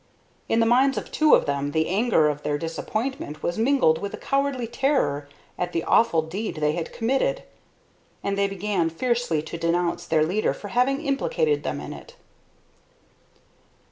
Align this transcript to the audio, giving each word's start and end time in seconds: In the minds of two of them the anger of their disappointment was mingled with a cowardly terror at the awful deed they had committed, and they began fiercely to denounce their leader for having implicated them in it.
In 0.49 0.59
the 0.59 0.65
minds 0.65 0.97
of 0.97 1.11
two 1.11 1.35
of 1.35 1.45
them 1.45 1.73
the 1.73 1.87
anger 1.87 2.27
of 2.27 2.41
their 2.41 2.57
disappointment 2.57 3.43
was 3.43 3.59
mingled 3.59 3.99
with 4.01 4.15
a 4.15 4.17
cowardly 4.17 4.65
terror 4.65 5.29
at 5.59 5.73
the 5.73 5.83
awful 5.83 6.23
deed 6.23 6.55
they 6.55 6.71
had 6.71 6.91
committed, 6.91 7.43
and 8.23 8.35
they 8.35 8.47
began 8.47 8.89
fiercely 8.89 9.43
to 9.43 9.59
denounce 9.59 10.07
their 10.07 10.25
leader 10.25 10.55
for 10.55 10.69
having 10.69 11.01
implicated 11.05 11.61
them 11.61 11.79
in 11.79 11.93
it. 11.93 12.15